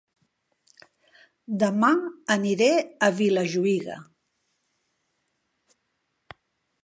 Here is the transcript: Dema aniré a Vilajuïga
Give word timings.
Dema 1.63 1.89
aniré 2.37 2.69
a 2.79 3.09
Vilajuïga 3.19 3.99